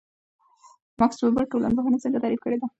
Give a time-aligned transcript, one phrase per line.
[0.99, 2.67] ماکس وِبر ټولنپوهنه څنګه تعریف کړې ده؟